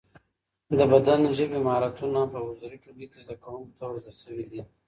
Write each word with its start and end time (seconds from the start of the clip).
د 0.77 0.79
بدن 0.91 1.21
ژبي 1.37 1.59
مهارتونه 1.65 2.21
په 2.31 2.37
حضوري 2.45 2.77
ټولګي 2.83 3.07
کي 3.11 3.17
زده 3.23 3.35
کوونکو 3.43 3.73
ته 3.79 3.83
ورزده 3.87 4.13
سوي 4.23 4.45
دي. 4.51 4.61